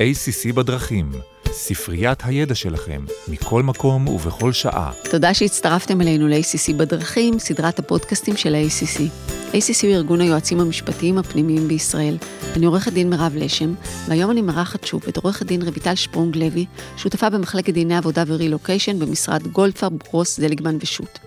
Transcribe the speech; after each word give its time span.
ACC 0.00 0.52
בדרכים, 0.52 1.12
ספריית 1.52 2.18
הידע 2.24 2.54
שלכם, 2.54 3.04
מכל 3.28 3.62
מקום 3.62 4.08
ובכל 4.08 4.52
שעה. 4.52 4.92
תודה 5.10 5.34
שהצטרפתם 5.34 6.00
אלינו 6.00 6.28
ל-ACC 6.28 6.72
בדרכים, 6.76 7.38
סדרת 7.38 7.78
הפודקאסטים 7.78 8.36
של 8.36 8.54
ה-ACC. 8.54 9.00
ACC 9.52 9.82
הוא 9.82 9.94
ארגון 9.94 10.20
היועצים 10.20 10.60
המשפטיים 10.60 11.18
הפנימיים 11.18 11.68
בישראל. 11.68 12.16
אני 12.56 12.66
עורכת 12.66 12.92
דין 12.92 13.10
מירב 13.10 13.32
לשם, 13.36 13.74
והיום 14.08 14.30
אני 14.30 14.42
מארחת 14.42 14.84
שוב 14.84 15.02
את 15.08 15.16
עורכת 15.16 15.46
דין 15.46 15.62
רויטל 15.62 15.94
שפרונג 15.94 16.36
לוי, 16.36 16.66
שותפה 16.96 17.30
במחלקת 17.30 17.72
דיני 17.74 17.96
עבודה 17.96 18.24
ורילוקיישן 18.26 18.98
במשרד 18.98 19.46
גולדפרב, 19.46 19.92
ברוס, 19.92 20.36
זליגמן 20.36 20.76
ושות'. 20.80 21.18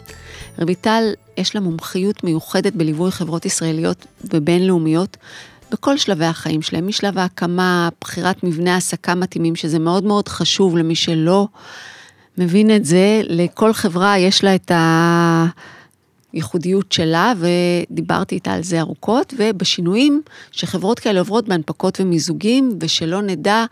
רויטל, 0.61 1.03
יש 1.37 1.55
לה 1.55 1.61
מומחיות 1.61 2.23
מיוחדת 2.23 2.73
בליווי 2.73 3.11
חברות 3.11 3.45
ישראליות 3.45 4.05
ובינלאומיות 4.33 5.17
בכל 5.73 5.97
שלבי 5.97 6.25
החיים 6.25 6.61
שלהם, 6.61 6.87
משלב 6.87 7.17
ההקמה, 7.17 7.89
בחירת 8.01 8.43
מבנה 8.43 8.73
העסקה 8.73 9.15
מתאימים, 9.15 9.55
שזה 9.55 9.79
מאוד 9.79 10.03
מאוד 10.03 10.27
חשוב 10.27 10.77
למי 10.77 10.95
שלא 10.95 11.47
מבין 12.37 12.75
את 12.75 12.85
זה, 12.85 13.21
לכל 13.23 13.73
חברה 13.73 14.17
יש 14.17 14.43
לה 14.43 14.55
את 14.55 14.71
הייחודיות 16.33 16.91
שלה, 16.91 17.33
ודיברתי 17.37 18.35
איתה 18.35 18.53
על 18.53 18.63
זה 18.63 18.79
ארוכות, 18.79 19.33
ובשינויים 19.37 20.21
שחברות 20.51 20.99
כאלה 20.99 21.19
עוברות 21.19 21.47
בהנפקות 21.47 22.01
ומיזוגים, 22.01 22.77
ושלא 22.79 23.21
נדע 23.21 23.65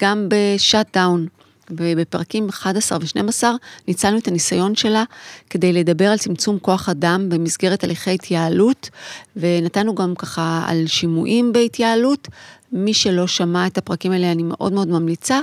גם 0.00 0.28
בשאט 0.28 0.96
דאון. 0.96 1.26
ובפרקים 1.76 2.48
11 2.48 2.98
ו-12 2.98 3.44
ניצלנו 3.88 4.18
את 4.18 4.28
הניסיון 4.28 4.74
שלה 4.74 5.04
כדי 5.50 5.72
לדבר 5.72 6.04
על 6.08 6.18
צמצום 6.18 6.58
כוח 6.58 6.88
אדם 6.88 7.28
במסגרת 7.28 7.84
הליכי 7.84 8.10
התייעלות, 8.10 8.90
ונתנו 9.36 9.94
גם 9.94 10.14
ככה 10.14 10.64
על 10.68 10.86
שימועים 10.86 11.52
בהתייעלות. 11.52 12.28
מי 12.72 12.94
שלא 12.94 13.26
שמע 13.26 13.66
את 13.66 13.78
הפרקים 13.78 14.12
האלה, 14.12 14.32
אני 14.32 14.42
מאוד 14.42 14.72
מאוד 14.72 14.88
ממליצה, 14.88 15.40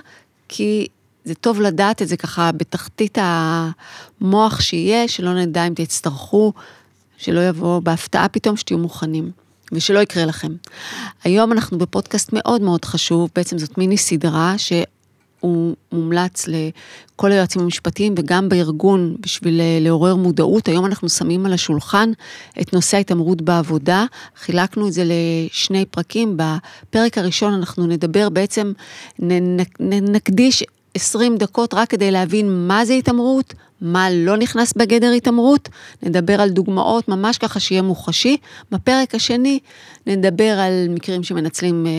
כי 0.48 0.88
זה 1.26 1.36
טוב 1.36 1.62
לדעת 1.62 2.02
את 2.02 2.08
זה 2.08 2.18
ככה 2.18 2.52
בתחתית 2.52 3.18
המוח 3.22 4.62
שיהיה, 4.62 5.08
שלא 5.08 5.34
נדע 5.34 5.68
אם 5.68 5.74
תצטרכו, 5.74 6.54
שלא 7.18 7.40
יבוא 7.40 7.80
בהפתעה 7.80 8.30
פתאום, 8.30 8.58
שתהיו 8.58 8.78
מוכנים. 8.78 9.32
ושלא 9.72 10.00
יקרה 10.00 10.26
לכם. 10.26 10.52
היום 11.24 11.52
אנחנו 11.52 11.78
בפודקאסט 11.78 12.30
מאוד 12.34 12.62
מאוד 12.62 12.86
חשוב, 12.86 13.30
בעצם 13.36 13.58
זאת 13.58 13.78
מיני 13.78 13.98
סדרה 13.98 14.54
ש... 14.58 14.74
הוא 15.40 15.76
מומלץ 15.92 16.46
לכל 16.48 17.32
היועצים 17.32 17.62
המשפטיים 17.62 18.16
וגם 18.18 18.50
בארגון 18.50 19.16
בשביל 19.20 19.62
אה, 19.62 19.78
לעורר 19.82 20.16
מודעות. 20.16 20.68
היום 20.68 20.86
אנחנו 20.86 21.10
שמים 21.10 21.46
על 21.46 21.54
השולחן 21.54 22.12
את 22.62 22.74
נושא 22.74 22.98
ההתעמרות 22.98 23.42
בעבודה. 23.42 24.06
חילקנו 24.38 24.88
את 24.88 24.94
זה 24.94 25.04
לשני 25.06 25.86
פרקים. 25.86 26.38
בפרק 26.38 27.18
הראשון 27.18 27.54
אנחנו 27.54 27.88
נדבר 27.88 28.30
בעצם, 28.30 28.74
נקדיש 29.80 30.64
20 30.94 31.38
דקות 31.38 31.74
רק 31.74 31.90
כדי 31.90 32.12
להבין 32.12 32.68
מה 32.68 32.86
זה 32.86 32.94
התעמרות, 32.94 33.54
מה 33.82 34.08
לא 34.12 34.38
נכנס 34.38 34.74
בגדר 34.74 35.12
התעמרות, 35.12 35.70
נדבר 36.04 36.42
על 36.42 36.50
דוגמאות 36.50 37.08
ממש 37.08 37.38
ככה 37.38 37.60
שיהיה 37.60 37.82
מוחשי. 37.82 38.38
בפרק 38.72 39.16
השני 39.16 39.60
נדבר 40.08 40.60
על 40.60 40.88
מקרים 40.90 41.24
שמנצלים 41.24 41.86
אה, 41.86 41.92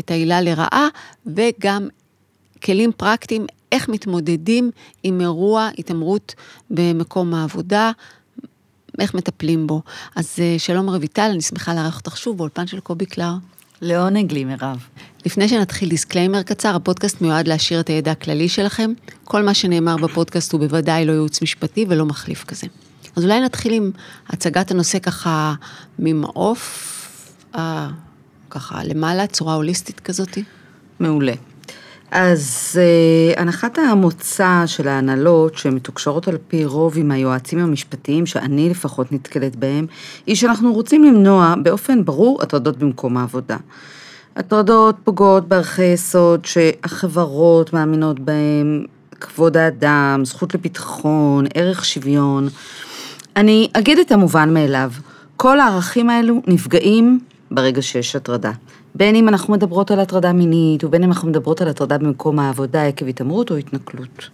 את 0.00 0.10
העילה 0.10 0.40
לרעה, 0.40 0.88
וגם 1.26 1.88
כלים 2.64 2.92
פרקטיים 2.96 3.46
איך 3.72 3.88
מתמודדים 3.88 4.70
עם 5.02 5.20
אירוע 5.20 5.68
התעמרות 5.78 6.34
במקום 6.70 7.34
העבודה, 7.34 7.90
איך 8.98 9.14
מטפלים 9.14 9.66
בו. 9.66 9.82
אז 10.16 10.36
אה, 10.38 10.54
שלום 10.58 10.88
רויטל, 10.88 11.30
אני 11.32 11.42
שמחה 11.42 11.74
לארח 11.74 11.98
אותך 11.98 12.16
שוב 12.16 12.36
באולפן 12.36 12.66
של 12.66 12.80
קובי 12.80 13.06
קלר. 13.06 13.32
לעונג 13.82 14.32
לי, 14.32 14.44
מירב. 14.44 14.86
לפני 15.26 15.48
שנתחיל 15.48 15.88
disclaimer 15.88 16.42
קצר, 16.42 16.76
הפודקאסט 16.76 17.20
מיועד 17.20 17.48
להעשיר 17.48 17.80
את 17.80 17.88
הידע 17.88 18.10
הכללי 18.10 18.48
שלכם. 18.48 18.92
כל 19.24 19.42
מה 19.42 19.54
שנאמר 19.54 19.96
בפודקאסט 19.96 20.52
הוא 20.52 20.60
בוודאי 20.60 21.04
לא 21.04 21.12
ייעוץ 21.12 21.42
משפטי 21.42 21.86
ולא 21.88 22.06
מחליף 22.06 22.44
כזה. 22.44 22.66
אז 23.16 23.24
אולי 23.24 23.40
נתחיל 23.40 23.72
עם 23.72 23.90
הצגת 24.28 24.70
הנושא 24.70 24.98
ככה 24.98 25.54
ממעוף, 25.98 26.98
אה, 27.54 27.90
ככה 28.50 28.84
למעלה, 28.84 29.26
צורה 29.26 29.54
הוליסטית 29.54 30.00
כזאתי. 30.00 30.44
מעולה. 31.00 31.34
אז 32.12 32.78
אה, 32.80 33.42
הנחת 33.42 33.78
המוצא 33.78 34.62
של 34.66 34.88
ההנהלות 34.88 35.58
שמתוקשרות 35.58 36.28
על 36.28 36.38
פי 36.48 36.64
רוב 36.64 36.94
עם 36.96 37.10
היועצים 37.10 37.58
המשפטיים, 37.58 38.26
שאני 38.26 38.70
לפחות 38.70 39.12
נתקלת 39.12 39.56
בהם, 39.56 39.86
היא 40.26 40.36
שאנחנו 40.36 40.72
רוצים 40.72 41.04
למנוע 41.04 41.54
באופן 41.62 42.04
ברור 42.04 42.42
הטרדות 42.42 42.78
במקום 42.78 43.16
העבודה. 43.16 43.56
הטרדות 44.36 44.96
פוגעות 45.04 45.48
בערכי 45.48 45.84
יסוד 45.84 46.44
שהחברות 46.44 47.72
מאמינות 47.72 48.20
בהם, 48.20 48.84
כבוד 49.20 49.56
האדם, 49.56 50.20
זכות 50.24 50.54
לביטחון, 50.54 51.44
ערך 51.54 51.84
שוויון. 51.84 52.48
אני 53.36 53.68
אגיד 53.72 53.98
את 53.98 54.12
המובן 54.12 54.54
מאליו, 54.54 54.90
כל 55.36 55.60
הערכים 55.60 56.10
האלו 56.10 56.42
נפגעים 56.46 57.20
ברגע 57.50 57.82
שיש 57.82 58.16
הטרדה. 58.16 58.52
בין 58.94 59.14
אם 59.14 59.28
אנחנו 59.28 59.52
מדברות 59.52 59.90
על 59.90 60.00
הטרדה 60.00 60.32
מינית, 60.32 60.84
ובין 60.84 61.02
אם 61.02 61.08
אנחנו 61.08 61.28
מדברות 61.28 61.60
על 61.60 61.68
הטרדה 61.68 61.98
במקום 61.98 62.38
העבודה 62.38 62.86
עקב 62.86 63.08
התעמרות 63.08 63.50
או 63.50 63.56
התנכלות. 63.56 64.28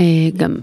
אה, 0.00 0.04
גם 0.36 0.56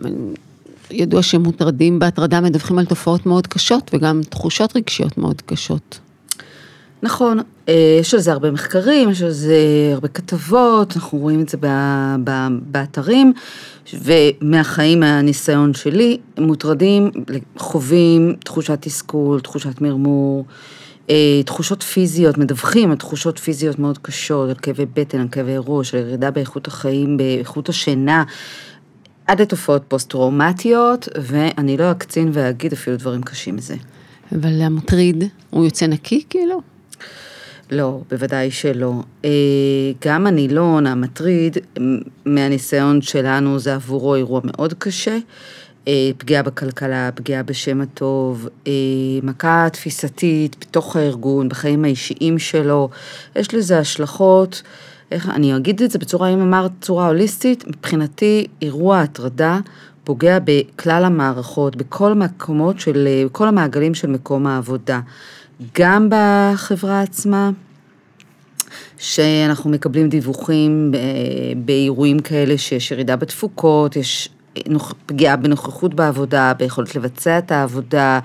ידוע 0.92 1.22
שמוטרדים 1.22 2.00
בהטרדה 2.00 2.42
מדווחים 2.42 2.80
על 2.80 2.86
תופעות 2.86 3.26
מאוד 3.26 3.48
קשות 3.48 3.92
וגם 3.94 4.22
תחושות 4.30 4.76
רגשיות 4.76 5.18
מאוד 5.18 5.42
קשות. 5.46 6.00
נכון, 7.04 7.40
אה, 7.70 7.98
יש 8.02 8.14
על 8.14 8.20
זה 8.20 8.32
הרבה 8.32 8.52
מחקרים, 8.52 9.10
יש 9.10 9.22
על 9.22 9.32
זה 9.32 9.58
הרבה 9.94 10.08
כתבות, 10.08 10.96
אנחנו 10.96 11.18
רואים 11.18 11.42
את 11.42 11.50
זה 11.50 11.58
באתרים, 12.62 13.34
ומהחיים, 13.94 15.00
מהניסיון 15.00 15.74
שלי, 15.74 16.18
מוטרדים, 16.38 17.12
חווים 17.58 18.36
תחושת 18.44 18.78
תסכול, 18.82 19.40
תחושת 19.40 19.82
מרמור. 19.82 20.46
אה, 21.10 21.44
תחושות 21.46 21.84
פיזיות, 21.84 22.38
מדווחים 22.38 22.92
על 22.92 22.98
תחושות 22.98 23.40
פיזיות 23.40 23.80
מאוד 23.80 23.98
קשות, 23.98 24.50
על 24.50 24.56
כאבי 24.56 24.86
בטן, 24.94 25.20
על 25.20 25.28
כאבי 25.32 25.56
ראש, 25.58 25.94
על 25.94 26.00
ירידה 26.00 26.32
באיכות 26.32 26.68
החיים, 26.68 27.18
באיכות 27.18 27.70
השינה, 27.70 28.24
עד 29.28 29.42
לתופעות 29.42 29.84
פוסט-טראומטיות, 29.88 31.08
ואני 31.22 31.78
לא 31.78 31.92
אקצין 31.92 32.30
ואגיד 32.34 32.74
אפילו 32.74 32.98
דברים 32.98 33.24
קשים 33.24 33.56
מזה. 33.56 33.76
אבל 34.32 34.62
המטריד, 34.62 35.24
הוא 35.50 35.66
יוצא 35.66 35.88
נקי 35.88 36.24
כאילו? 36.30 36.62
לא, 37.72 38.02
בוודאי 38.10 38.52
שלא. 38.52 38.94
אה, 39.26 39.30
גם 40.06 40.28
הנילון, 40.28 40.88
המטריד, 40.88 41.58
מהניסיון 42.26 43.02
שלנו 43.02 43.60
זה 43.60 43.76
עבורו 43.76 44.16
אירוע 44.16 44.42
מאוד 44.44 44.74
קשה. 44.74 45.18
אה, 45.88 46.12
פגיעה 46.18 46.44
בכלכלה, 46.44 47.10
פגיעה 47.16 47.44
בשם 47.44 47.82
הטוב, 47.82 48.48
אה, 48.68 48.72
מכה 49.24 49.68
תפיסתית 49.72 50.56
בתוך 50.62 50.96
הארגון, 50.96 51.50
בחיים 51.50 51.86
האישיים 51.86 52.40
שלו, 52.40 52.90
יש 53.36 53.54
לזה 53.54 53.80
השלכות, 53.80 54.62
איך, 55.12 55.30
אני 55.30 55.56
אגיד 55.56 55.82
את 55.82 55.92
זה 55.92 56.00
בצורה, 56.00 56.30
אם 56.30 56.42
אמרת 56.42 56.72
צורה 56.82 57.08
הוליסטית, 57.08 57.68
מבחינתי 57.68 58.48
אירוע 58.62 59.02
הטרדה 59.02 59.60
פוגע 60.04 60.38
בכלל 60.44 61.06
המערכות, 61.06 61.76
בכל 61.76 62.12
המקומות 62.12 62.80
של, 62.80 63.08
בכל 63.26 63.48
המעגלים 63.48 63.94
של 63.94 64.08
מקום 64.08 64.48
העבודה, 64.48 65.00
גם 65.76 66.10
בחברה 66.10 67.02
עצמה, 67.02 67.52
שאנחנו 68.98 69.70
מקבלים 69.70 70.10
דיווחים 70.10 70.92
אה, 70.96 71.00
באירועים 71.58 72.20
כאלה 72.20 72.58
שיש 72.58 72.92
ירידה 72.92 73.16
בתפוקות, 73.16 73.96
יש 73.96 74.30
פגיעה 75.06 75.36
בנוכחות 75.36 75.94
בעבודה, 75.94 76.54
ביכולת 76.58 76.96
לבצע 76.96 77.38
את 77.38 77.52
העבודה, 77.52 78.20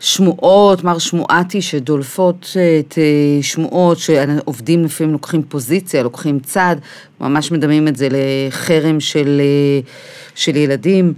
שמועות, 0.00 0.84
מר 0.84 0.98
שמועתי 0.98 1.62
שדולפות 1.62 2.56
את 2.80 2.98
אה, 2.98 3.42
שמועות 3.42 3.98
שעובדים 3.98 4.84
לפעמים 4.84 5.12
לוקחים 5.12 5.42
פוזיציה, 5.42 6.02
לוקחים 6.02 6.40
צד, 6.40 6.76
ממש 7.20 7.52
מדמים 7.52 7.88
את 7.88 7.96
זה 7.96 8.08
לחרם 8.10 9.00
של, 9.00 9.40
אה, 9.40 9.90
של 10.34 10.56
ילדים. 10.56 11.14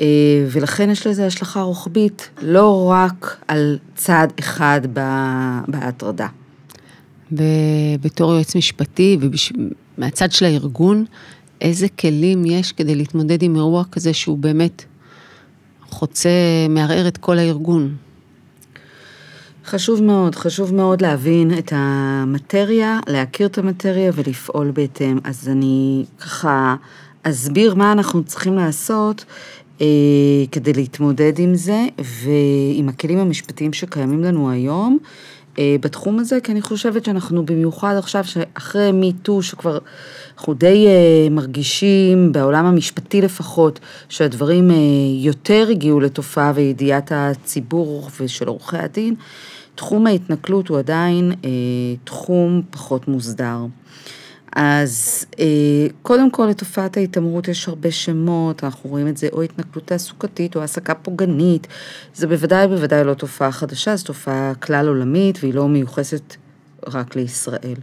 אה, 0.00 0.06
ולכן 0.50 0.90
יש 0.90 1.06
לזה 1.06 1.26
השלכה 1.26 1.60
רוחבית, 1.60 2.30
לא 2.42 2.90
רק 2.90 3.36
על 3.48 3.78
צד 3.94 4.28
אחד 4.38 4.80
בהטרדה. 5.68 6.26
ובתור 7.32 8.34
יועץ 8.34 8.56
משפטי 8.56 9.18
ומהצד 9.98 10.32
של 10.32 10.44
הארגון, 10.44 11.04
איזה 11.60 11.88
כלים 11.88 12.44
יש 12.44 12.72
כדי 12.72 12.94
להתמודד 12.94 13.42
עם 13.42 13.56
אירוע 13.56 13.84
כזה 13.92 14.12
שהוא 14.12 14.38
באמת 14.38 14.84
חוצה, 15.88 16.30
מערער 16.68 17.08
את 17.08 17.16
כל 17.16 17.38
הארגון? 17.38 17.96
חשוב 19.64 20.02
מאוד, 20.02 20.34
חשוב 20.34 20.74
מאוד 20.74 21.02
להבין 21.02 21.58
את 21.58 21.72
המטריה, 21.76 23.00
להכיר 23.08 23.46
את 23.46 23.58
המטריה 23.58 24.12
ולפעול 24.14 24.70
בהתאם. 24.70 25.18
אז 25.24 25.48
אני 25.48 26.04
ככה 26.18 26.76
אסביר 27.22 27.74
מה 27.74 27.92
אנחנו 27.92 28.24
צריכים 28.24 28.56
לעשות 28.56 29.24
אה, 29.80 29.86
כדי 30.52 30.72
להתמודד 30.72 31.38
עם 31.38 31.54
זה, 31.54 31.86
ועם 31.98 32.88
הכלים 32.88 33.18
המשפטיים 33.18 33.72
שקיימים 33.72 34.24
לנו 34.24 34.50
היום. 34.50 34.98
בתחום 35.80 36.18
הזה, 36.18 36.38
כי 36.40 36.52
אני 36.52 36.62
חושבת 36.62 37.04
שאנחנו 37.04 37.46
במיוחד 37.46 37.94
עכשיו, 37.98 38.24
שאחרי 38.24 38.92
מיטו, 38.92 39.42
שכבר 39.42 39.78
אנחנו 40.38 40.54
די 40.54 40.86
אה, 40.86 41.30
מרגישים, 41.30 42.32
בעולם 42.32 42.66
המשפטי 42.66 43.20
לפחות, 43.20 43.80
שהדברים 44.08 44.70
אה, 44.70 44.76
יותר 45.20 45.66
הגיעו 45.70 46.00
לתופעה 46.00 46.52
וידיעת 46.54 47.12
הציבור 47.14 48.08
ושל 48.20 48.48
עורכי 48.48 48.78
הדין, 48.78 49.14
תחום 49.74 50.06
ההתנכלות 50.06 50.68
הוא 50.68 50.78
עדיין 50.78 51.32
אה, 51.44 51.48
תחום 52.04 52.62
פחות 52.70 53.08
מוסדר. 53.08 53.56
אז 54.52 55.26
אה, 55.38 55.86
קודם 56.02 56.30
כל 56.30 56.46
לתופעת 56.46 56.96
ההתעמרות 56.96 57.48
יש 57.48 57.68
הרבה 57.68 57.90
שמות, 57.90 58.64
אנחנו 58.64 58.90
רואים 58.90 59.08
את 59.08 59.16
זה 59.16 59.28
או 59.32 59.42
התנכלות 59.42 59.86
תעסוקתית 59.86 60.56
או 60.56 60.60
העסקה 60.60 60.94
פוגענית, 60.94 61.66
זה 62.14 62.26
בוודאי 62.26 62.68
בוודאי 62.68 63.04
לא 63.04 63.14
תופעה 63.14 63.52
חדשה, 63.52 63.96
זו 63.96 64.04
תופעה 64.04 64.52
כלל 64.54 64.88
עולמית 64.88 65.38
והיא 65.40 65.54
לא 65.54 65.68
מיוחסת 65.68 66.36
רק 66.86 67.16
לישראל. 67.16 67.76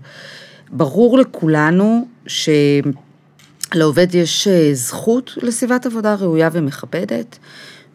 ברור 0.69 1.19
לכולנו 1.19 2.07
שלעובד 2.27 4.15
יש 4.15 4.47
אה, 4.47 4.69
זכות 4.73 5.31
לסביבת 5.41 5.85
עבודה 5.85 6.15
ראויה 6.15 6.49
ומכבדת, 6.51 7.37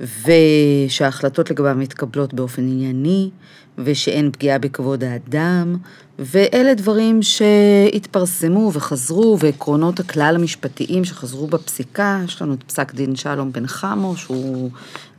ושההחלטות 0.00 1.50
לגביו 1.50 1.74
מתקבלות 1.78 2.34
באופן 2.34 2.62
ענייני, 2.62 3.30
ושאין 3.78 4.32
פגיעה 4.32 4.58
בכבוד 4.58 5.04
האדם, 5.04 5.76
ואלה 6.24 6.74
דברים 6.74 7.22
שהתפרסמו 7.22 8.70
וחזרו, 8.72 9.36
ועקרונות 9.40 10.00
הכלל 10.00 10.34
המשפטיים 10.38 11.04
שחזרו 11.04 11.46
בפסיקה, 11.46 12.20
יש 12.24 12.42
לנו 12.42 12.54
את 12.54 12.62
פסק 12.62 12.94
דין 12.94 13.16
שלום 13.16 13.52
בן 13.52 13.66
חמו, 13.66 14.16
שהוא 14.16 14.70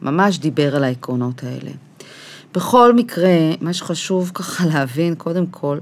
ממש 0.02 0.40
דיבר 0.40 0.76
על 0.76 0.84
העקרונות 0.84 1.44
האלה. 1.44 1.72
בכל 2.54 2.94
מקרה, 2.94 3.30
מה 3.62 3.74
שחשוב 3.74 4.32
ככה 4.34 4.66
להבין, 4.74 5.16
קודם 5.16 5.46
כל, 5.46 5.80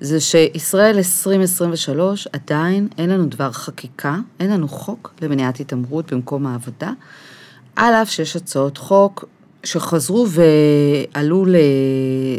זה 0.00 0.20
שישראל 0.20 0.96
2023 0.96 2.28
עדיין 2.32 2.88
אין 2.98 3.10
לנו 3.10 3.26
דבר 3.26 3.52
חקיקה, 3.52 4.16
אין 4.40 4.50
לנו 4.50 4.68
חוק 4.68 5.14
למניעת 5.22 5.60
התעמרות 5.60 6.12
במקום 6.12 6.46
העבודה, 6.46 6.90
על 7.76 7.94
אף 7.94 8.10
שיש 8.10 8.36
הצעות 8.36 8.78
חוק 8.78 9.24
שחזרו 9.64 10.26
ועלו 10.28 11.44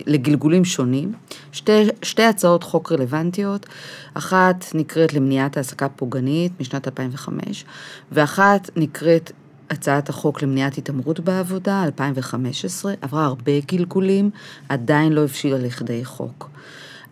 לגלגולים 0.08 0.66
שונים, 0.66 1.14
שתי, 1.52 1.72
שתי 2.02 2.24
הצעות 2.24 2.64
חוק 2.64 2.92
רלוונטיות, 2.92 3.66
אחת 4.14 4.66
נקראת 4.74 5.14
למניעת 5.14 5.58
העסקה 5.58 5.90
פוגענית 5.90 6.52
משנת 6.60 6.88
2005, 6.88 7.66
ואחת 8.12 8.70
נקראת 8.76 9.32
הצעת 9.70 10.10
החוק 10.10 10.42
למניעת 10.42 10.78
התעמרות 10.78 11.20
בעבודה, 11.20 11.84
2015, 11.84 12.94
עברה 13.02 13.26
הרבה 13.26 13.52
גלגולים, 13.68 14.30
עדיין 14.70 15.14
לא 15.14 15.22
הבשילה 15.22 15.58
לכדי 15.58 16.06
חוק. 16.06 16.50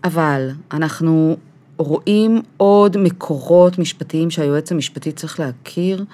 אבל 0.03 0.49
אנחנו 0.71 1.37
רואים 1.77 2.41
עוד 2.57 2.97
מקורות 2.97 3.77
משפטיים 3.77 4.31
שהיועץ 4.31 4.71
המשפטי 4.71 5.11
צריך 5.11 5.39
להכיר. 5.39 6.05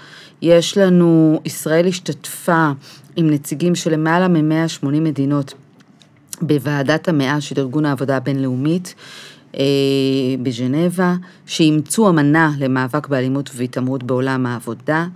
יש 0.42 0.78
לנו, 0.78 1.42
ישראל 1.46 1.88
השתתפה 1.88 2.72
עם 3.20 3.30
נציגים 3.30 3.76
של 3.76 3.94
למעלה 3.94 4.28
מ-180 4.28 4.86
מדינות 4.86 5.54
בוועדת 6.42 7.08
המאה 7.08 7.42
של 7.42 7.60
ארגון 7.60 7.86
העבודה 7.86 8.18
הבינלאומית 8.18 8.96
אה, 9.56 9.64
בז'נבה, 10.44 11.16
שאימצו 11.46 12.10
אמנה 12.10 12.52
למאבק 12.60 13.08
באלימות 13.08 13.50
והתעמרות 13.54 14.04
בעולם 14.04 14.46
העבודה. 14.46 15.08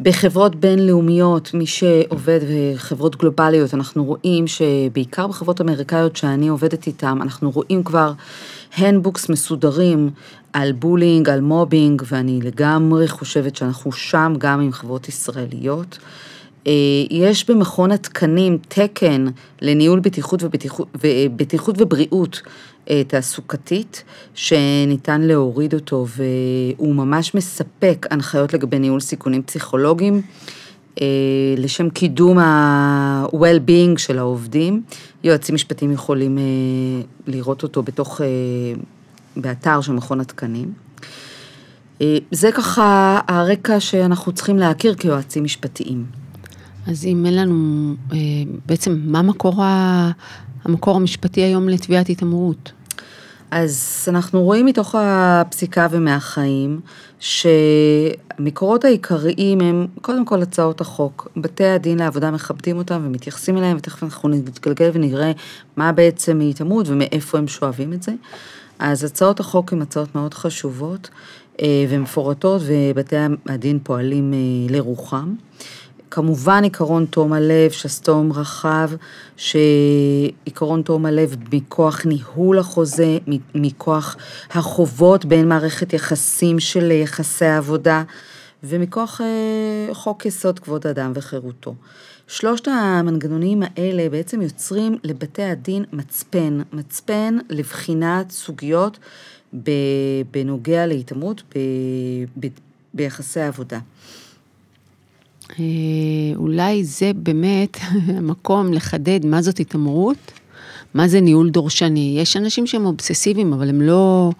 בחברות 0.00 0.56
בינלאומיות, 0.56 1.54
מי 1.54 1.66
שעובד 1.66 2.40
בחברות 2.50 3.16
גלובליות, 3.16 3.74
אנחנו 3.74 4.04
רואים 4.04 4.46
שבעיקר 4.46 5.26
בחברות 5.26 5.60
אמריקאיות 5.60 6.16
שאני 6.16 6.48
עובדת 6.48 6.86
איתן, 6.86 7.18
אנחנו 7.22 7.50
רואים 7.50 7.82
כבר 7.82 8.12
הנדבוקס 8.76 9.28
מסודרים 9.28 10.10
על 10.52 10.72
בולינג, 10.72 11.28
על 11.28 11.40
מובינג, 11.40 12.02
ואני 12.06 12.40
לגמרי 12.42 13.08
חושבת 13.08 13.56
שאנחנו 13.56 13.92
שם 13.92 14.34
גם 14.38 14.60
עם 14.60 14.72
חברות 14.72 15.08
ישראליות. 15.08 15.98
אה, 16.66 16.72
יש 17.10 17.50
במכון 17.50 17.90
התקנים 17.90 18.58
תקן 18.68 19.26
לניהול 19.62 20.00
בטיחות 20.00 20.42
ובטיחות, 20.42 20.88
ובטיחות 21.02 21.74
ובריאות 21.78 22.42
אה, 22.90 23.02
תעסוקתית, 23.04 24.04
שניתן 24.34 25.20
להוריד 25.20 25.74
אותו 25.74 26.06
והוא 26.08 26.94
ממש 26.94 27.34
מספק 27.34 28.06
הנחיות 28.10 28.54
לגבי 28.54 28.78
ניהול 28.78 29.00
סיכונים 29.00 29.42
פסיכולוגיים. 29.42 30.22
אה, 31.00 31.06
לשם 31.56 31.90
קידום 31.90 32.38
ה-well-being 32.38 33.98
של 33.98 34.18
העובדים. 34.18 34.82
יועצים 35.24 35.54
משפטיים 35.54 35.92
יכולים 35.92 36.38
לראות 37.26 37.62
אותו 37.62 37.82
בתוך, 37.82 38.20
באתר 39.36 39.80
של 39.80 39.92
מכון 39.92 40.20
התקנים. 40.20 40.72
זה 42.30 42.52
ככה 42.52 43.20
הרקע 43.28 43.80
שאנחנו 43.80 44.32
צריכים 44.32 44.58
להכיר 44.58 44.94
כיועצים 44.94 45.44
משפטיים. 45.44 46.19
אז 46.90 47.04
אם 47.04 47.26
אין 47.26 47.36
לנו, 47.36 47.94
אה, 48.12 48.16
בעצם 48.66 49.00
מה 49.04 49.22
מקור, 49.22 49.62
ה, 49.62 50.10
המקור 50.64 50.96
המשפטי 50.96 51.40
היום 51.40 51.68
לתביעת 51.68 52.08
התעמרות? 52.08 52.72
אז 53.50 54.04
אנחנו 54.08 54.42
רואים 54.42 54.66
מתוך 54.66 54.94
הפסיקה 54.98 55.86
ומהחיים 55.90 56.80
שהמקורות 57.20 58.84
העיקריים 58.84 59.60
הם 59.60 59.86
קודם 60.02 60.24
כל 60.24 60.42
הצעות 60.42 60.80
החוק. 60.80 61.28
בתי 61.36 61.64
הדין 61.64 61.98
לעבודה 61.98 62.30
מכבדים 62.30 62.78
אותם 62.78 63.02
ומתייחסים 63.04 63.58
אליהם, 63.58 63.76
ותכף 63.76 64.02
אנחנו 64.02 64.28
נתגלגל 64.28 64.90
ונראה 64.92 65.32
מה 65.76 65.92
בעצם 65.92 66.40
היא 66.40 66.50
התעמרות 66.50 66.88
ומאיפה 66.88 67.38
הם 67.38 67.48
שואבים 67.48 67.92
את 67.92 68.02
זה. 68.02 68.12
אז 68.78 69.04
הצעות 69.04 69.40
החוק 69.40 69.72
הן 69.72 69.82
הצעות 69.82 70.14
מאוד 70.14 70.34
חשובות 70.34 71.10
אה, 71.62 71.84
ומפורטות, 71.88 72.62
ובתי 72.66 73.16
הדין 73.46 73.78
פועלים 73.82 74.34
אה, 74.34 74.38
לרוחם. 74.74 75.34
כמובן 76.10 76.64
עיקרון 76.64 77.06
תום 77.06 77.32
הלב, 77.32 77.70
שסתום 77.70 78.32
רחב, 78.32 78.90
שעיקרון 79.36 80.82
תום 80.82 81.06
הלב 81.06 81.36
מכוח 81.52 82.06
ניהול 82.06 82.58
החוזה, 82.58 83.18
מכוח 83.54 84.16
החובות 84.50 85.24
בין 85.24 85.48
מערכת 85.48 85.92
יחסים 85.92 86.60
של 86.60 86.90
יחסי 86.90 87.44
העבודה, 87.44 88.02
ומכוח 88.64 89.20
אה, 89.20 89.94
חוק 89.94 90.26
יסוד 90.26 90.58
כבוד 90.58 90.86
אדם 90.86 91.12
וחירותו. 91.14 91.74
שלושת 92.26 92.68
המנגנונים 92.68 93.62
האלה 93.62 94.08
בעצם 94.08 94.42
יוצרים 94.42 94.98
לבתי 95.04 95.42
הדין 95.42 95.84
מצפן, 95.92 96.60
מצפן 96.72 97.38
לבחינת 97.50 98.30
סוגיות 98.30 98.98
בנוגע 100.30 100.86
להתעמרות 100.86 101.42
ביחסי 102.94 103.40
העבודה. 103.40 103.78
אה, 105.58 105.64
אולי 106.36 106.84
זה 106.84 107.12
באמת 107.14 107.76
המקום 108.16 108.72
לחדד 108.72 109.26
מה 109.26 109.42
זאת 109.42 109.60
התעמרות, 109.60 110.32
מה 110.94 111.08
זה 111.08 111.20
ניהול 111.20 111.50
דורשני. 111.50 112.16
יש 112.20 112.36
אנשים 112.36 112.66
שהם 112.66 112.86
אובססיביים, 112.86 113.52
אבל 113.52 113.68
הם 113.68 113.82
לא 113.82 114.30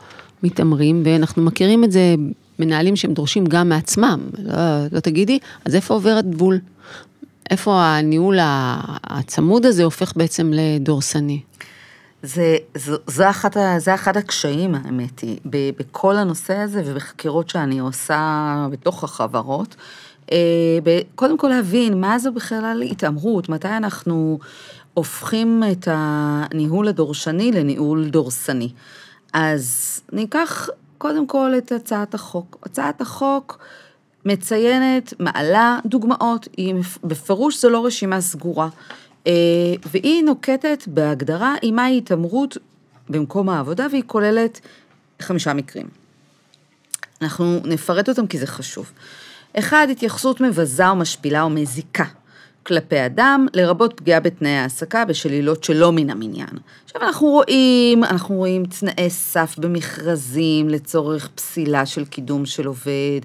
מתעמרים, 0.42 1.02
ואנחנו 1.04 1.42
מכירים 1.42 1.84
את 1.84 1.92
זה, 1.92 2.14
מנהלים 2.58 2.96
שהם 2.96 3.12
דורשים 3.12 3.46
גם 3.46 3.68
מעצמם. 3.68 4.20
לא, 4.38 4.54
לא 4.92 5.00
תגידי, 5.00 5.38
אז 5.64 5.74
איפה 5.74 5.94
עובר 5.94 6.10
הגבול? 6.10 6.58
איפה 7.50 7.82
הניהול 7.82 8.38
הצמוד 9.04 9.66
הזה 9.66 9.84
הופך 9.84 10.12
בעצם 10.16 10.52
לדורסני? 10.54 11.40
זה, 12.22 12.56
זה, 12.74 12.96
זה, 13.06 13.30
אחת, 13.30 13.56
זה 13.78 13.94
אחד 13.94 14.16
הקשיים, 14.16 14.74
האמת 14.74 15.20
היא, 15.20 15.38
בכל 15.78 16.16
הנושא 16.16 16.56
הזה 16.56 16.82
ובחקירות 16.86 17.48
שאני 17.48 17.78
עושה 17.78 18.66
בתוך 18.70 19.04
החברות. 19.04 19.76
אה, 20.32 20.38
קודם 21.14 21.38
כל 21.38 21.48
להבין 21.48 22.00
מה 22.00 22.18
זו 22.18 22.32
בכלל 22.32 22.82
התעמרות, 22.90 23.48
מתי 23.48 23.68
אנחנו 23.68 24.38
הופכים 24.94 25.62
את 25.72 25.88
הניהול 25.90 26.88
הדורשני 26.88 27.52
לניהול 27.52 28.08
דורסני. 28.08 28.72
אז 29.32 30.00
ניקח 30.12 30.68
קודם 30.98 31.26
כל 31.26 31.52
את 31.58 31.72
הצעת 31.72 32.14
החוק. 32.14 32.58
הצעת 32.62 33.00
החוק 33.00 33.58
מציינת, 34.24 35.14
מעלה 35.18 35.78
דוגמאות, 35.86 36.48
היא 36.56 36.74
בפירוש 37.04 37.60
זו 37.60 37.70
לא 37.70 37.86
רשימה 37.86 38.20
סגורה. 38.20 38.68
אה, 39.26 39.32
והיא 39.86 40.24
נוקטת 40.24 40.84
בהגדרה 40.86 41.54
עם 41.62 41.76
מהי 41.76 41.98
התעמרות 41.98 42.56
במקום 43.08 43.48
העבודה, 43.48 43.86
והיא 43.90 44.02
כוללת 44.06 44.60
חמישה 45.22 45.52
מקרים. 45.52 45.88
אנחנו 47.22 47.60
נפרט 47.64 48.08
אותם 48.08 48.26
כי 48.26 48.38
זה 48.38 48.46
חשוב. 48.46 48.92
אחד, 49.58 49.86
התייחסות 49.90 50.40
מבזה 50.40 50.88
או 50.88 50.96
משפילה 50.96 51.42
או 51.42 51.50
מזיקה 51.50 52.04
כלפי 52.62 53.06
אדם, 53.06 53.46
לרבות 53.54 53.92
פגיעה 53.96 54.20
בתנאי 54.20 54.50
העסקה 54.50 55.04
בשל 55.04 55.30
עילות 55.30 55.64
שלא 55.64 55.92
מן 55.92 56.10
המניין. 56.10 56.58
עכשיו 56.84 57.02
אנחנו 57.02 57.26
רואים, 57.26 58.04
אנחנו 58.04 58.34
רואים 58.34 58.64
תנאי 58.66 59.10
סף 59.10 59.54
במכרזים 59.58 60.68
לצורך 60.68 61.28
פסילה 61.34 61.86
של 61.86 62.04
קידום 62.04 62.46
של 62.46 62.66
עובד, 62.66 63.20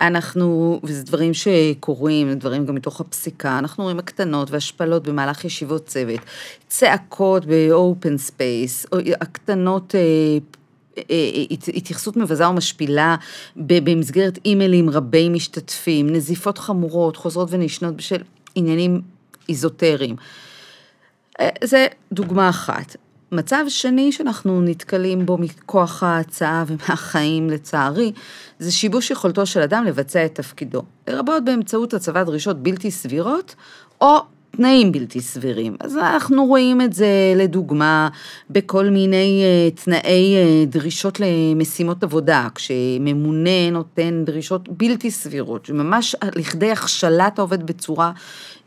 אנחנו, 0.00 0.80
וזה 0.84 1.02
דברים 1.02 1.34
שקורים, 1.34 2.34
דברים 2.34 2.66
גם 2.66 2.74
מתוך 2.74 3.00
הפסיקה, 3.00 3.58
אנחנו 3.58 3.84
רואים 3.84 3.98
הקטנות 3.98 4.50
והשפלות 4.50 5.08
במהלך 5.08 5.44
ישיבות 5.44 5.86
צוות, 5.86 6.20
צעקות 6.68 7.46
ב 7.46 7.60
open 7.60 8.18
space, 8.18 8.86
הקטנות... 9.20 9.94
אה, 10.98 11.02
אה, 11.10 11.44
התייחסות 11.74 12.16
מבזה 12.16 12.48
ומשפילה 12.48 13.16
במסגרת 13.56 14.38
אימיילים 14.44 14.90
רבי 14.90 15.28
משתתפים, 15.28 16.10
נזיפות 16.10 16.58
חמורות, 16.58 17.16
חוזרות 17.16 17.48
ונשנות 17.50 17.96
בשל 17.96 18.22
עניינים 18.54 19.00
איזוטריים. 19.48 20.16
אה, 21.40 21.48
זה 21.64 21.86
דוגמה 22.12 22.48
אחת. 22.48 22.96
מצב 23.32 23.64
שני 23.68 24.12
שאנחנו 24.12 24.60
נתקלים 24.60 25.26
בו 25.26 25.38
מכוח 25.38 26.02
ההצעה 26.02 26.64
ומהחיים 26.66 27.50
לצערי, 27.50 28.12
זה 28.58 28.72
שיבוש 28.72 29.10
יכולתו 29.10 29.46
של 29.46 29.60
אדם 29.60 29.84
לבצע 29.84 30.24
את 30.24 30.34
תפקידו, 30.34 30.82
לרבות 31.08 31.44
באמצעות 31.44 31.94
הצבת 31.94 32.26
דרישות 32.26 32.62
בלתי 32.62 32.90
סבירות, 32.90 33.54
או 34.00 34.16
תנאים 34.56 34.92
בלתי 34.92 35.20
סבירים. 35.20 35.76
אז 35.80 35.96
אנחנו 35.96 36.46
רואים 36.46 36.80
את 36.80 36.92
זה 36.92 37.06
לכדוגמה 37.36 38.08
בכל 38.50 38.90
מיני 38.90 39.42
אה, 39.44 39.70
תנאי 39.70 40.36
אה, 40.36 40.64
דרישות 40.66 41.20
למשימות 41.20 42.02
עבודה, 42.02 42.48
כשממונה 42.54 43.70
נותן 43.72 44.24
דרישות 44.26 44.68
בלתי 44.68 45.10
סבירות, 45.10 45.66
שממש 45.66 46.16
לכדי 46.36 46.70
הכשלת 46.70 47.38
העובד 47.38 47.66
בצורה 47.66 48.12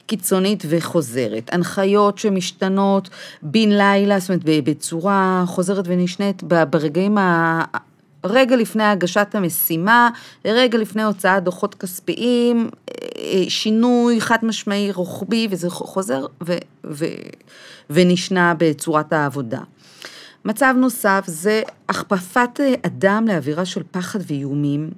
קיצונית 0.08 0.64
וחוזרת. 0.70 1.50
הנחיות 1.54 2.18
שמשתנות 2.18 3.10
בן 3.42 3.70
לילה, 3.70 4.20
זאת 4.20 4.30
אומרת 4.30 4.44
בצורה 4.46 5.44
חוזרת 5.48 5.86
ונשנית 5.88 6.44
ברגעים. 6.44 7.18
רגע 8.24 8.56
לפני 8.56 8.84
הגשת 8.84 9.28
המשימה, 9.34 10.10
רגע 10.46 10.78
לפני 10.78 11.04
הוצאת 11.04 11.44
דוחות 11.44 11.76
כספיים, 11.76 12.70
אה, 12.90 13.44
שינוי 13.50 14.22
חד 14.22 14.38
משמעי 14.44 14.92
רוחבי, 14.92 15.48
וזה 15.52 15.70
חוזר 15.70 16.26
ו, 16.44 16.58
ו, 16.86 17.06
ונשנה 17.90 18.54
בצורת 18.58 19.14
העבודה. 19.14 19.60
מצב 20.48 20.74
נוסף 20.78 21.24
זה 21.28 21.62
הכפפת 21.90 22.60
אדם 22.86 23.26
לאווירה 23.28 23.66
של 23.66 23.84
פחד 23.92 24.20
ואיומים, 24.28 24.92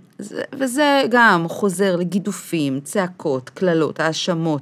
וזה 0.54 1.02
גם 1.12 1.46
חוזר 1.48 1.96
לגידופים, 1.96 2.80
צעקות, 2.80 3.50
קללות, 3.50 4.00
האשמות, 4.00 4.62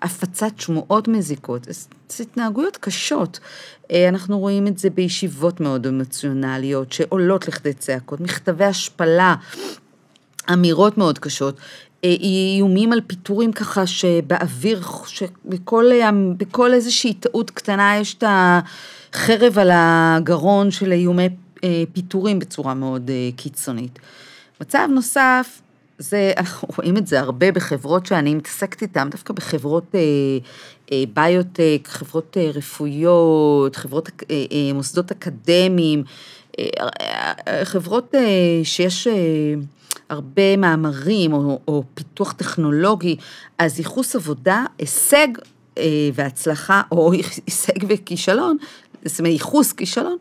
הפצת 0.00 0.52
שמועות 0.58 1.08
מזיקות, 1.08 1.66
זה 2.08 2.22
התנהגויות 2.22 2.76
קשות. 2.76 3.40
אה, 3.90 4.08
אנחנו 4.08 4.38
רואים 4.38 4.66
את 4.66 4.78
זה 4.78 4.90
בישיבות 4.90 5.60
מאוד 5.60 5.86
אמוציונליות 5.86 6.92
שעולות 6.92 7.48
לכדי 7.48 7.72
צעקות, 7.72 8.20
מכתבי 8.20 8.64
השפלה, 8.64 9.34
אמירות 10.52 10.98
מאוד 10.98 11.18
קשות. 11.18 11.60
אה, 12.04 12.14
איומים 12.20 12.92
על 12.92 13.00
פיטורים 13.06 13.52
ככה 13.52 13.86
שבאוויר, 13.86 14.82
שבכל 15.06 16.72
איזושהי 16.72 17.14
טעות 17.14 17.50
קטנה 17.50 17.96
יש 18.00 18.14
את 18.14 18.24
החרב 18.26 19.58
על 19.58 19.70
הגרון 19.72 20.70
של 20.70 20.92
איומי 20.92 21.28
אה, 21.64 21.82
פיטורים 21.92 22.38
בצורה 22.38 22.74
מאוד 22.74 23.10
קיצונית. 23.36 23.98
מצב 24.60 24.88
נוסף, 24.90 25.60
זה, 25.98 26.32
אנחנו 26.36 26.68
רואים 26.76 26.96
את 26.96 27.06
זה 27.06 27.20
הרבה 27.20 27.52
בחברות 27.52 28.06
שאני 28.06 28.34
מתעסקת 28.34 28.82
איתן, 28.82 29.10
דווקא 29.10 29.32
בחברות 29.34 29.94
אה, 29.94 30.00
אה, 30.92 31.04
ביוטק, 31.14 31.78
חברות 31.84 32.36
אה, 32.36 32.50
רפואיות, 32.54 33.76
חברות, 33.76 34.08
אה, 34.30 34.44
אה, 34.52 34.72
מוסדות 34.74 35.10
אקדמיים, 35.10 35.98
אה, 35.98 36.04
אה, 36.04 36.47
חברות 37.64 38.14
אה, 38.14 38.20
שיש 38.64 39.06
אה, 39.06 39.14
הרבה 40.08 40.56
מאמרים 40.56 41.32
או, 41.32 41.58
או 41.68 41.82
פיתוח 41.94 42.32
טכנולוגי, 42.32 43.16
אז 43.58 43.78
ייחוס 43.78 44.16
עבודה, 44.16 44.64
הישג 44.78 45.28
אה, 45.78 45.84
והצלחה, 46.14 46.82
או 46.92 47.12
הישג 47.46 47.84
וכישלון, 47.88 48.56
זאת 49.04 49.18
אומרת, 49.18 49.32
ייחוס 49.32 49.72
כישלון, 49.72 50.16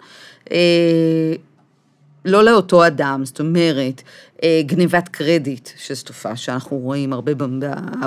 אה, 0.52 1.34
לא 2.26 2.44
לאותו 2.44 2.88
אדם, 2.88 3.26
זאת 3.26 3.40
אומרת, 3.40 4.02
אה, 4.44 4.62
גניבת 4.66 5.08
קרדיט, 5.08 5.70
שזו 5.78 6.06
תופעה 6.06 6.36
שאנחנו 6.36 6.78
רואים 6.78 7.14
הרבה 7.14 7.32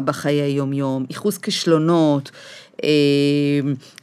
בחיי 0.05 0.41
היום-יום, 0.41 1.07
ייחוס 1.11 1.39
כישלונות, 1.39 2.31
אה, 2.31 2.35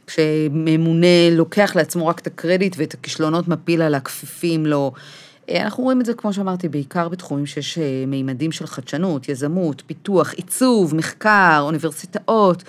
כשממונה 0.06 1.30
לוקח 1.30 1.76
לעצמו 1.76 2.06
רק 2.06 2.18
את 2.18 2.26
הקרדיט 2.26 2.74
ואת 2.78 2.94
הכישלונות 2.94 3.48
מפיל 3.48 3.82
על 3.82 3.94
הכפיפים 3.94 4.66
לו. 4.66 4.92
אה, 5.50 5.62
אנחנו 5.62 5.84
רואים 5.84 6.00
את 6.00 6.06
זה, 6.06 6.14
כמו 6.14 6.32
שאמרתי, 6.32 6.68
בעיקר 6.68 7.08
בתחומים 7.08 7.46
שיש 7.46 7.78
מימדים 8.06 8.52
של 8.52 8.66
חדשנות, 8.66 9.28
יזמות, 9.28 9.82
פיתוח, 9.86 10.32
עיצוב, 10.32 10.94
מחקר, 10.94 11.58
אוניברסיטאות. 11.60 12.64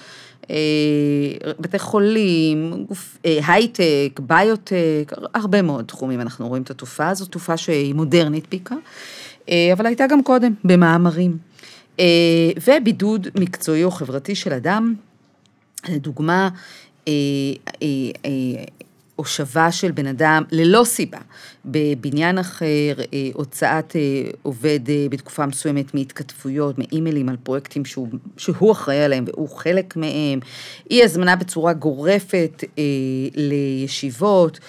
אה, 0.50 1.51
בתי 1.60 1.80
חולים, 1.80 2.86
אה, 3.25 3.39
הייטק, 3.48 4.20
ביוטק, 4.20 5.13
הרבה 5.34 5.62
מאוד 5.62 5.86
תחומים 5.86 6.22
אנחנו 6.22 6.48
רואים 6.48 6.63
את 6.63 6.72
התופעה 6.72 7.10
הזו, 7.10 7.25
תופעה 7.25 7.58
שהיא 7.58 7.94
מודרנית 7.94 8.50
בעיקר, 8.50 8.75
אה, 9.50 9.70
אבל 9.74 9.86
הייתה 9.86 10.08
גם 10.08 10.24
קודם 10.24 10.54
במאמרים. 10.63 11.38
ובידוד 12.68 13.28
מקצועי 13.39 13.84
או 13.84 13.92
חברתי 13.92 14.36
של 14.36 14.54
אדם, 14.54 14.94
לדוגמה, 15.88 16.50
הושבה 19.19 19.71
של 19.71 19.91
בן 19.91 20.07
אדם 20.07 20.43
ללא 20.51 20.83
סיבה 20.86 21.17
בבניין 21.65 22.38
אחר, 22.38 22.93
אה, 23.13 23.29
הוצאת 23.33 23.95
אה, 23.95 24.01
עובד 24.41 24.79
אה, 24.89 25.05
בתקופה 25.09 25.45
מסוימת 25.45 25.93
מהתכתבויות, 25.93 26.75
מאימיילים 26.77 27.29
על 27.29 27.38
פרויקטים 27.43 27.86
שהוא, 27.86 28.07
שהוא 28.38 28.71
אחראי 28.71 29.03
עליהם 29.03 29.25
והוא 29.27 29.50
חלק 29.50 29.95
מהם, 29.95 30.39
אי 30.91 31.03
הזמנה 31.03 31.36
בצורה 31.36 31.74
גורפת 31.74 32.63
לישיבות, 33.36 34.59
אה, 34.59 34.63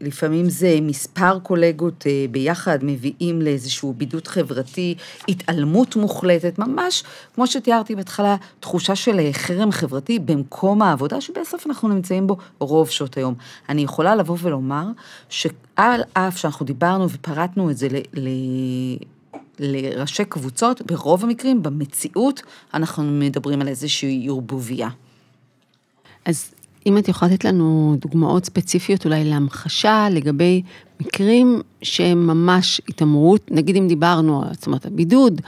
לפעמים 0.00 0.50
זה 0.50 0.78
מספר 0.82 1.38
קולגות 1.38 2.06
אה, 2.06 2.26
ביחד 2.30 2.78
מביאים 2.82 3.42
לאיזשהו 3.42 3.92
בידוד 3.92 4.26
חברתי, 4.26 4.94
התעלמות 5.28 5.96
מוחלטת, 5.96 6.58
ממש, 6.58 7.04
כמו 7.34 7.46
שתיארתי 7.46 7.94
בהתחלה, 7.94 8.36
תחושה 8.60 8.96
של 8.96 9.20
אה, 9.20 9.32
חרם 9.32 9.72
חברתי 9.72 10.18
במקום 10.18 10.82
העבודה, 10.82 11.20
שבסוף 11.20 11.66
אנחנו 11.66 11.88
נמצאים 11.88 12.26
בו 12.26 12.36
רוב 12.58 12.90
שעות 12.90 13.16
היום. 13.16 13.34
אני 13.68 13.82
יכולה 13.82 14.16
לבוא 14.16 14.36
ולומר 14.40 14.86
שעל 15.28 16.00
אף 16.12 16.38
שאנחנו 16.38 16.66
דיברנו 16.66 17.10
ופרטנו 17.10 17.70
את 17.70 17.76
זה 17.76 17.88
ל... 17.88 17.96
ל... 18.14 18.28
לראשי 19.58 20.24
קבוצות, 20.24 20.82
ברוב 20.82 21.24
המקרים, 21.24 21.62
במציאות, 21.62 22.42
אנחנו 22.74 23.02
מדברים 23.02 23.60
על 23.60 23.68
איזושהי 23.68 24.26
ערבוביה. 24.28 24.88
אז 26.24 26.50
אם 26.86 26.98
את 26.98 27.08
יכולה 27.08 27.32
לתת 27.32 27.44
לנו 27.44 27.96
דוגמאות 27.98 28.44
ספציפיות 28.44 29.04
אולי 29.04 29.24
להמחשה 29.24 30.08
לגבי 30.10 30.62
מקרים 31.00 31.60
שהם 31.82 32.26
ממש 32.26 32.80
התעמרות, 32.88 33.50
נגיד 33.50 33.76
אם 33.76 33.88
דיברנו, 33.88 34.44
זאת 34.52 34.66
אומרת, 34.66 34.86
הבידוד, 34.86 35.40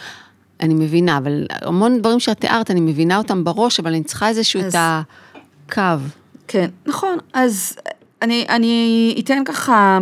אני 0.60 0.74
מבינה, 0.74 1.18
אבל 1.18 1.46
המון 1.50 1.98
דברים 1.98 2.20
שאת 2.20 2.40
תיארת, 2.40 2.70
אני 2.70 2.80
מבינה 2.80 3.18
אותם 3.18 3.44
בראש, 3.44 3.80
אבל 3.80 3.90
אני 3.90 4.04
צריכה 4.04 4.28
איזשהו 4.28 4.60
אז... 4.60 4.74
את 4.74 4.80
הקו. 5.68 5.82
כן, 6.48 6.70
נכון, 6.86 7.18
אז 7.32 7.76
אני, 8.22 8.46
אני 8.48 9.14
אתן 9.24 9.42
ככה 9.44 9.98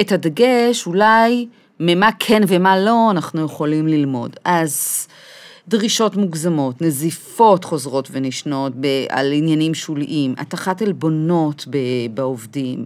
את 0.00 0.12
הדגש, 0.12 0.86
אולי 0.86 1.46
ממה 1.80 2.10
כן 2.18 2.42
ומה 2.48 2.78
לא 2.78 3.10
אנחנו 3.10 3.44
יכולים 3.44 3.86
ללמוד. 3.86 4.36
אז... 4.44 5.06
דרישות 5.68 6.16
מוגזמות, 6.16 6.82
נזיפות 6.82 7.64
חוזרות 7.64 8.08
ונשנות 8.12 8.72
על 9.08 9.32
עניינים 9.32 9.74
שוליים, 9.74 10.34
הטחת 10.38 10.82
עלבונות 10.82 11.66
בעובדים, 12.14 12.84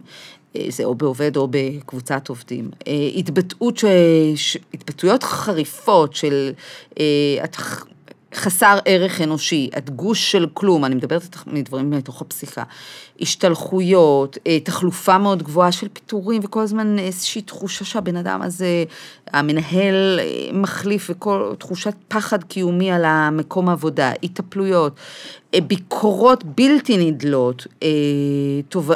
אה, 0.56 0.66
זה 0.68 0.84
או 0.84 0.94
בעובד 0.94 1.36
או 1.36 1.48
בקבוצת 1.50 2.28
עובדים, 2.28 2.70
אה, 2.86 3.08
התבטאות, 3.16 3.78
ש... 4.34 4.56
התבטאויות 4.74 5.22
חריפות 5.22 6.14
של 6.14 6.52
אה, 7.00 7.44
חסר 8.34 8.78
ערך 8.84 9.20
אנושי, 9.20 9.70
הדגוש 9.74 10.32
של 10.32 10.46
כלום, 10.54 10.84
אני 10.84 10.94
מדברת 10.94 11.36
מדברים 11.46 11.90
מתוך 11.90 12.20
הפסיקה, 12.20 12.62
השתלחויות, 13.20 14.38
אה, 14.46 14.60
תחלופה 14.60 15.18
מאוד 15.18 15.42
גבוהה 15.42 15.72
של 15.72 15.88
פיטורים, 15.92 16.40
וכל 16.44 16.60
הזמן 16.60 16.98
איזושהי 16.98 17.42
תחושה 17.42 17.84
שהבן 17.84 18.16
אדם 18.16 18.42
הזה, 18.42 18.84
המנהל 19.32 20.20
אה, 20.20 20.52
מחליף, 20.52 21.10
וכל 21.10 21.54
תחושת 21.58 21.94
פחד 22.08 22.44
קיומי 22.44 22.90
על 22.90 23.04
המקום 23.04 23.68
העבודה, 23.68 24.12
התאפלויות, 24.22 24.92
אה, 25.54 25.60
ביקורות 25.60 26.44
בלתי 26.44 26.96
נדלות, 26.96 27.66
טוב, 28.68 28.90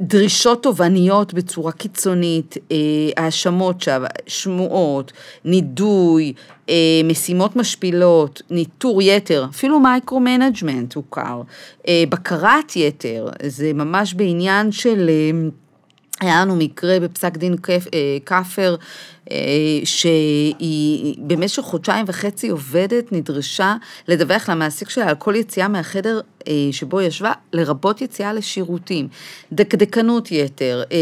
דרישות 0.00 0.62
תובעניות 0.62 1.34
בצורה 1.34 1.72
קיצונית, 1.72 2.56
אה, 2.72 2.76
האשמות 3.16 3.80
שווא, 3.80 4.06
שמועות, 4.26 5.12
נידוי, 5.44 6.32
אה, 6.68 6.74
משימות 7.04 7.56
משפילות, 7.56 8.42
ניטור 8.50 9.02
יתר, 9.02 9.46
אפילו 9.50 9.80
micro-management 9.80 10.94
הוכר, 10.94 11.42
אה, 11.88 12.04
בקרת 12.08 12.76
יתר, 12.76 13.28
זה 13.46 13.72
ממש 13.72 14.14
בעניין 14.14 14.72
של... 14.72 15.10
אה, 16.22 16.26
היה 16.26 16.40
לנו 16.40 16.56
מקרה 16.56 17.00
בפסק 17.00 17.36
דין 17.36 17.56
כאפר, 18.26 18.76
אה, 19.30 19.36
שהיא 19.84 21.16
במשך 21.18 21.62
חודשיים 21.62 22.04
וחצי 22.08 22.48
עובדת, 22.48 23.12
נדרשה 23.12 23.74
לדווח 24.08 24.48
למעסיק 24.48 24.90
שלה 24.90 25.08
על 25.08 25.14
כל 25.14 25.34
יציאה 25.36 25.68
מהחדר 25.68 26.20
אה, 26.48 26.52
שבו 26.72 27.00
ישבה, 27.00 27.32
לרבות 27.52 28.00
יציאה 28.00 28.32
לשירותים, 28.32 29.08
דקדקנות 29.52 30.32
יתר, 30.32 30.82
אה, 30.92 30.96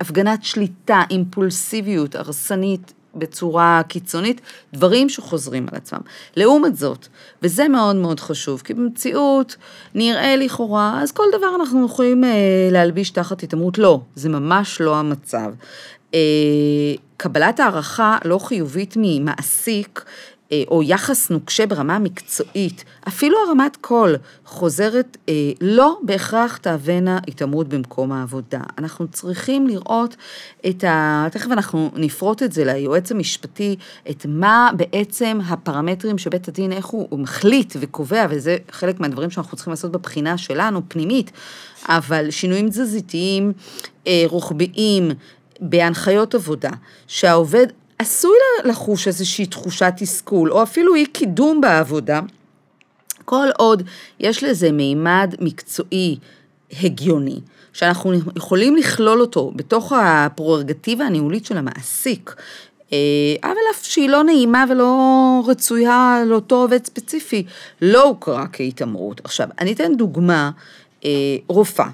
הפגנת 0.00 0.44
שליטה, 0.44 1.02
אימפולסיביות, 1.10 2.14
הרסנית, 2.14 2.92
בצורה 3.14 3.82
קיצונית, 3.88 4.40
דברים 4.72 5.08
שחוזרים 5.08 5.66
על 5.72 5.76
עצמם. 5.76 6.00
לעומת 6.36 6.76
זאת, 6.76 7.06
וזה 7.42 7.68
מאוד 7.68 7.96
מאוד 7.96 8.20
חשוב, 8.20 8.62
כי 8.64 8.74
במציאות 8.74 9.56
נראה 9.94 10.36
לכאורה, 10.36 11.00
אז 11.02 11.12
כל 11.12 11.24
דבר 11.38 11.54
אנחנו 11.60 11.86
יכולים 11.86 12.24
אה, 12.24 12.30
להלביש 12.72 13.10
תחת 13.10 13.42
התעמרות, 13.42 13.78
לא, 13.78 14.00
זה 14.14 14.28
ממש 14.28 14.80
לא 14.80 14.96
המצב. 14.96 15.52
אה, 16.14 16.20
קבלת 17.16 17.60
הערכה 17.60 18.18
לא 18.24 18.38
חיובית 18.38 18.94
ממעסיק 18.96 20.04
או 20.68 20.82
יחס 20.82 21.30
נוקשה 21.30 21.66
ברמה 21.66 21.96
המקצועית, 21.96 22.84
אפילו 23.08 23.36
הרמת 23.48 23.76
קול 23.80 24.16
חוזרת, 24.44 25.16
אה, 25.28 25.34
לא 25.60 25.98
בהכרח 26.02 26.56
תהווינה 26.56 27.18
התעמרות 27.28 27.68
במקום 27.68 28.12
העבודה. 28.12 28.60
אנחנו 28.78 29.08
צריכים 29.08 29.66
לראות 29.66 30.16
את 30.68 30.84
ה... 30.84 31.26
תכף 31.32 31.50
אנחנו 31.50 31.90
נפרוט 31.96 32.42
את 32.42 32.52
זה 32.52 32.64
ליועץ 32.64 33.12
המשפטי, 33.12 33.76
את 34.10 34.26
מה 34.28 34.70
בעצם 34.76 35.38
הפרמטרים 35.46 36.18
שבית 36.18 36.48
הדין, 36.48 36.72
איך 36.72 36.86
הוא, 36.86 37.06
הוא 37.10 37.20
מחליט 37.20 37.76
וקובע, 37.80 38.26
וזה 38.30 38.56
חלק 38.70 39.00
מהדברים 39.00 39.30
שאנחנו 39.30 39.56
צריכים 39.56 39.70
לעשות 39.70 39.92
בבחינה 39.92 40.38
שלנו, 40.38 40.80
פנימית, 40.88 41.30
אבל 41.88 42.30
שינויים 42.30 42.68
תזזיתיים, 42.68 43.52
אה, 44.06 44.24
רוחביים, 44.26 45.10
בהנחיות 45.60 46.34
עבודה, 46.34 46.70
שהעובד 47.06 47.66
עשוי 47.98 48.36
לחוש 48.64 49.08
איזושהי 49.08 49.46
תחושת 49.46 49.92
תסכול, 49.96 50.52
או 50.52 50.62
אפילו 50.62 50.94
אי 50.94 51.06
קידום 51.06 51.60
בעבודה, 51.60 52.20
כל 53.24 53.46
עוד 53.56 53.82
יש 54.20 54.44
לזה 54.44 54.72
מימד 54.72 55.34
מקצועי 55.40 56.18
הגיוני, 56.82 57.40
שאנחנו 57.72 58.12
יכולים 58.36 58.76
לכלול 58.76 59.20
אותו 59.20 59.52
בתוך 59.56 59.92
הפררוגטיבה 59.96 61.04
הניהולית 61.04 61.44
של 61.44 61.56
המעסיק, 61.56 62.34
אה, 62.92 62.98
אבל 63.42 63.58
אף 63.74 63.84
שהיא 63.84 64.08
לא 64.08 64.24
נעימה 64.24 64.64
ולא 64.70 65.42
רצויה 65.46 66.22
לאותו 66.26 66.56
עובד 66.56 66.86
ספציפי, 66.86 67.44
לא 67.82 68.04
הוכרה 68.04 68.46
כהתעמרות. 68.52 69.20
עכשיו, 69.24 69.48
אני 69.58 69.72
אתן 69.72 69.94
דוגמה, 69.94 70.50
אה, 71.04 71.36
רופאה, 71.48 71.88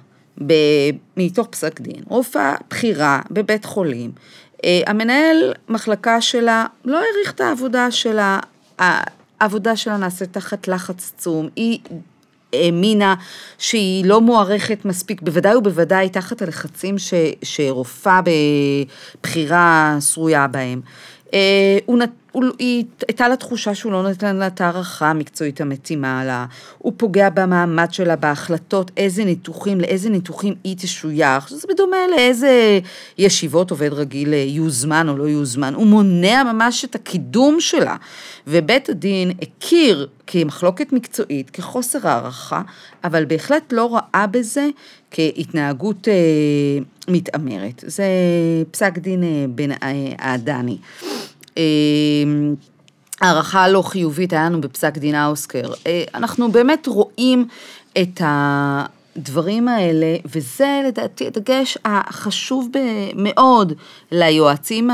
מתוך 1.17 1.47
פסק 1.47 1.81
דין, 1.81 2.03
רופאה 2.09 2.55
בכירה 2.71 3.21
בבית 3.31 3.65
חולים, 3.65 4.13
המנהל 4.87 5.53
מחלקה 5.69 6.21
שלה 6.21 6.67
לא 6.85 6.97
העריך 6.97 7.33
את 7.33 7.41
העבודה 7.41 7.91
שלה, 7.91 8.39
העבודה 9.41 9.77
שלה 9.77 9.97
נעשית 9.97 10.33
תחת 10.33 10.69
לחץ 10.69 11.13
עצום, 11.17 11.49
היא 11.57 11.79
האמינה 12.53 13.15
שהיא 13.59 14.05
לא 14.05 14.21
מוערכת 14.21 14.85
מספיק, 14.85 15.23
בוודאי 15.23 15.57
ובוודאי 15.57 16.09
תחת 16.09 16.43
הלחצים 16.43 16.99
ש, 16.99 17.15
שרופאה 17.43 18.21
בבחירה 19.21 19.97
שרויה 20.01 20.47
בהם. 20.47 20.81
אה, 21.35 21.79
הוא 21.87 21.99
נת... 21.99 22.11
היא 22.59 22.85
הייתה 23.09 23.29
לה 23.29 23.37
תחושה 23.37 23.75
שהוא 23.75 23.93
לא 23.93 24.03
נותן 24.03 24.37
לה 24.37 24.47
את 24.47 24.61
הערכה 24.61 25.11
המקצועית 25.11 25.61
המתאימה 25.61 26.25
לה, 26.25 26.47
הוא 26.79 26.93
פוגע 26.97 27.31
במעמד 27.31 27.93
שלה, 27.93 28.17
בהחלטות, 28.17 28.91
איזה 28.97 29.25
ניתוחים, 29.25 29.81
לאיזה 29.81 30.11
ניתוחים 30.11 30.55
היא 30.65 30.77
תשוייך, 30.77 31.51
זה 31.51 31.67
בדומה 31.69 31.97
לאיזה 32.17 32.81
ישיבות 33.19 33.71
עובד 33.71 33.93
רגיל 33.93 34.33
יוזמן 34.33 35.09
או 35.09 35.17
לא 35.17 35.25
יוזמן, 35.25 35.75
הוא 35.75 35.87
מונע 35.87 36.43
ממש 36.53 36.85
את 36.85 36.95
הקידום 36.95 37.61
שלה, 37.61 37.97
ובית 38.47 38.89
הדין 38.89 39.33
הכיר 39.43 40.09
כמחלוקת 40.27 40.93
מקצועית, 40.93 41.51
כחוסר 41.51 42.09
הערכה, 42.09 42.63
אבל 43.05 43.25
בהחלט 43.25 43.73
לא 43.73 43.95
ראה 43.95 44.27
בזה 44.27 44.69
כהתנהגות 45.11 46.09
אה, 46.09 46.15
מתעמרת. 47.09 47.85
זה 47.87 48.05
פסק 48.71 48.99
דין 48.99 49.25
אה, 49.25 49.45
בן 49.49 49.73
אה, 49.73 49.77
העדני. 50.19 50.77
אמ, 51.03 51.09
הערכה 53.21 53.69
לא 53.69 53.83
חיובית 53.83 54.33
היה 54.33 54.45
לנו 54.45 54.61
בפסק 54.61 54.99
דין 54.99 55.15
האוסקר. 55.15 55.73
אה, 55.87 56.05
אנחנו 56.15 56.53
באמת 56.53 56.87
רואים 56.87 57.49
את 58.03 58.21
הדברים 58.25 59.69
האלה, 59.69 60.17
וזה 60.25 60.83
לדעתי 60.87 61.27
הדגש 61.27 61.79
החשוב 61.85 62.69
מאוד 63.15 63.73
ליועצים 64.13 64.91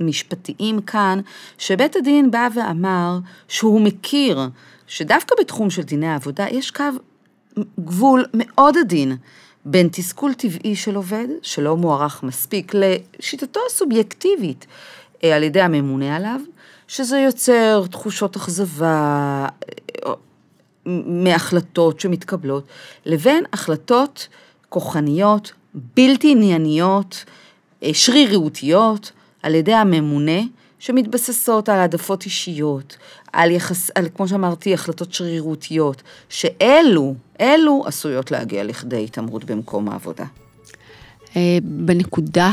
המשפטיים 0.00 0.80
כאן, 0.80 1.20
שבית 1.58 1.96
הדין 1.96 2.30
בא 2.30 2.48
ואמר 2.54 3.18
שהוא 3.48 3.80
מכיר 3.80 4.48
שדווקא 4.86 5.34
בתחום 5.40 5.70
של 5.70 5.82
דיני 5.82 6.08
העבודה 6.08 6.46
יש 6.50 6.70
קו 6.70 6.84
גבול 7.80 8.24
מאוד 8.34 8.76
עדין. 8.76 9.16
בין 9.64 9.88
תסכול 9.92 10.34
טבעי 10.34 10.76
של 10.76 10.94
עובד, 10.94 11.26
שלא 11.42 11.76
מוערך 11.76 12.22
מספיק, 12.22 12.72
לשיטתו 12.74 13.60
הסובייקטיבית 13.66 14.66
על 15.22 15.42
ידי 15.42 15.60
הממונה 15.60 16.16
עליו, 16.16 16.40
שזה 16.88 17.18
יוצר 17.18 17.84
תחושות 17.90 18.36
אכזבה 18.36 19.46
אה, 20.06 20.12
מהחלטות 21.06 22.00
שמתקבלות, 22.00 22.64
לבין 23.06 23.44
החלטות 23.52 24.28
כוחניות, 24.68 25.52
בלתי 25.96 26.32
ענייניות, 26.32 27.24
אה, 27.82 27.90
שרירותיות, 27.92 29.12
על 29.42 29.54
ידי 29.54 29.74
הממונה, 29.74 30.40
שמתבססות 30.78 31.68
על 31.68 31.78
העדפות 31.78 32.24
אישיות, 32.24 32.96
על 33.32 33.50
יחס, 33.50 33.90
על, 33.90 34.08
כמו 34.14 34.28
שאמרתי, 34.28 34.74
החלטות 34.74 35.12
שרירותיות, 35.12 36.02
שאלו, 36.28 37.14
אלו 37.40 37.82
עשויות 37.86 38.30
להגיע 38.30 38.64
לכדי 38.64 39.04
התעמרות 39.04 39.44
במקום 39.44 39.88
העבודה. 39.88 40.24
בנקודה 41.62 42.50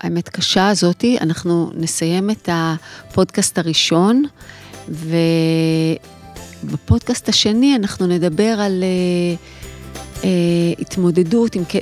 האמת 0.00 0.28
קשה 0.28 0.68
הזאתי, 0.68 1.18
אנחנו 1.20 1.70
נסיים 1.74 2.30
את 2.30 2.48
הפודקאסט 2.52 3.58
הראשון, 3.58 4.24
ובפודקאסט 6.64 7.28
השני 7.28 7.76
אנחנו 7.76 8.06
נדבר 8.06 8.60
על 8.60 8.84
uh, 8.84 8.86
uh, 10.22 10.24
התמודדות, 10.78 11.54
עם, 11.54 11.62
uh, 11.62 11.74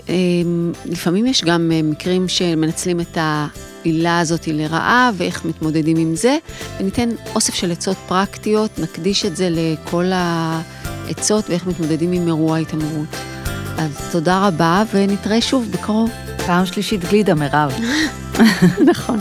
לפעמים 0.85 1.27
יש 1.27 1.45
גם 1.45 1.71
uh, 1.71 1.85
מקרים 1.85 2.29
שמנצלים 2.29 3.01
את 3.01 3.19
העילה 3.21 4.21
הזאת 4.21 4.47
לרעה 4.47 5.11
ואיך 5.17 5.45
מתמודדים 5.45 5.97
עם 5.97 6.17
זה, 6.17 6.39
וניתן 6.81 7.09
אוסף 7.35 7.55
של 7.55 7.73
עצות 7.73 7.97
פרקטיות, 8.09 8.79
נקדיש 8.79 9.25
את 9.25 9.37
זה 9.37 9.49
לכל 9.51 10.05
העצות 10.13 11.51
ואיך 11.51 11.67
מתמודדים 11.67 12.13
עם 12.13 12.27
אירוע 12.27 12.59
התעמרות. 12.59 13.09
אז 13.79 13.91
תודה 14.13 14.47
רבה 14.47 14.83
ונתראה 14.93 15.41
שוב 15.41 15.69
בקרוב. 15.71 16.11
פעם 16.49 16.67
שלישית 16.67 17.05
גלידה, 17.05 17.35
מירב. 17.35 17.73
נכון. 18.91 19.19